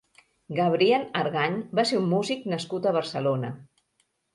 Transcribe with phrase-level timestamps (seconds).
[0.59, 3.59] Gabriel Argany va ser un músic nascut a Barcelona.